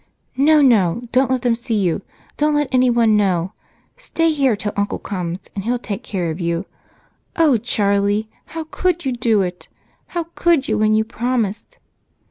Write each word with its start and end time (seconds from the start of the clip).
"No, 0.37 0.63
no 0.63 1.07
don't 1.11 1.29
let 1.29 1.43
them 1.43 1.53
see 1.53 1.75
you! 1.75 2.01
Don't 2.35 2.55
let 2.55 2.73
anyone 2.73 3.15
know! 3.15 3.53
Stay 3.97 4.31
here 4.31 4.55
till 4.55 4.73
Uncle 4.75 4.97
comes, 4.97 5.47
and 5.53 5.63
he'll 5.63 5.77
take 5.77 6.01
care 6.01 6.31
of 6.31 6.39
you. 6.39 6.65
Oh, 7.35 7.57
Charlie! 7.57 8.27
How 8.45 8.63
could 8.71 9.05
you 9.05 9.11
do 9.11 9.43
it! 9.43 9.67
How 10.17 10.23
could 10.33 10.67
you 10.67 10.79
when 10.79 10.95
you 10.95 11.03
promised?" 11.03 11.77